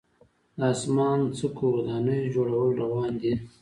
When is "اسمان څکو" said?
0.73-1.65